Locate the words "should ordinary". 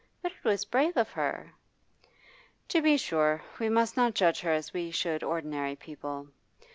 4.89-5.75